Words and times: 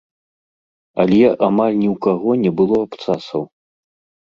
Але 1.03 1.19
амаль 1.49 1.77
ні 1.83 1.87
ў 1.93 1.95
каго 2.07 2.29
не 2.47 2.51
было 2.63 2.77
абцасаў! 2.89 3.41